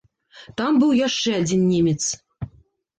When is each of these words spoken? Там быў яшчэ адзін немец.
Там 0.61 0.71
быў 0.85 0.97
яшчэ 1.07 1.37
адзін 1.43 1.65
немец. 1.77 2.03